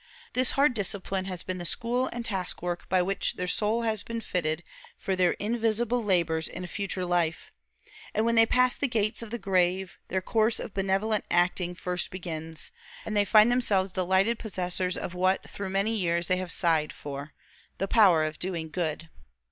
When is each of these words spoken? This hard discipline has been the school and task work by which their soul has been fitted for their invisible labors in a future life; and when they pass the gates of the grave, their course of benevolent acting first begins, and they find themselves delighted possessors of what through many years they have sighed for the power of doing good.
This 0.33 0.49
hard 0.57 0.73
discipline 0.73 1.25
has 1.25 1.43
been 1.43 1.59
the 1.59 1.63
school 1.63 2.07
and 2.07 2.25
task 2.25 2.63
work 2.63 2.89
by 2.89 3.03
which 3.03 3.35
their 3.35 3.45
soul 3.45 3.83
has 3.83 4.01
been 4.01 4.19
fitted 4.19 4.63
for 4.97 5.15
their 5.15 5.33
invisible 5.33 6.03
labors 6.03 6.47
in 6.47 6.63
a 6.63 6.67
future 6.67 7.05
life; 7.05 7.51
and 8.15 8.25
when 8.25 8.33
they 8.33 8.47
pass 8.47 8.75
the 8.75 8.87
gates 8.87 9.21
of 9.21 9.29
the 9.29 9.37
grave, 9.37 9.99
their 10.07 10.19
course 10.19 10.59
of 10.59 10.73
benevolent 10.73 11.25
acting 11.29 11.75
first 11.75 12.09
begins, 12.09 12.71
and 13.05 13.15
they 13.15 13.25
find 13.25 13.51
themselves 13.51 13.93
delighted 13.93 14.39
possessors 14.39 14.97
of 14.97 15.13
what 15.13 15.47
through 15.47 15.69
many 15.69 15.93
years 15.93 16.27
they 16.27 16.37
have 16.37 16.51
sighed 16.51 16.91
for 16.91 17.35
the 17.77 17.87
power 17.87 18.23
of 18.23 18.39
doing 18.39 18.71
good. 18.71 19.07